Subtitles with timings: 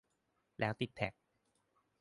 [0.59, 1.13] แล้วติดแท็ก